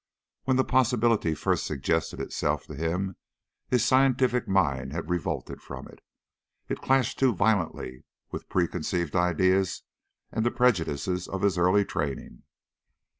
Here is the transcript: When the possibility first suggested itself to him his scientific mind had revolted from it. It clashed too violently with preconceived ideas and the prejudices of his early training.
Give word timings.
When 0.45 0.57
the 0.57 0.63
possibility 0.63 1.35
first 1.35 1.63
suggested 1.63 2.19
itself 2.19 2.65
to 2.65 2.73
him 2.73 3.17
his 3.67 3.85
scientific 3.85 4.47
mind 4.47 4.93
had 4.93 5.11
revolted 5.11 5.61
from 5.61 5.87
it. 5.87 6.01
It 6.67 6.81
clashed 6.81 7.19
too 7.19 7.35
violently 7.35 8.03
with 8.31 8.49
preconceived 8.49 9.15
ideas 9.15 9.83
and 10.31 10.43
the 10.43 10.49
prejudices 10.49 11.27
of 11.27 11.43
his 11.43 11.55
early 11.55 11.85
training. 11.85 12.41